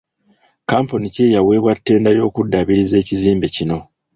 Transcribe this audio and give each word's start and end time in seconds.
Kkampuni 0.61 1.07
ki 1.13 1.21
eyaweebwa 1.27 1.73
ttenda 1.77 2.09
ey'okuddaabiriza 2.13 2.95
ekizimbe 3.01 3.47
kino? 3.55 3.77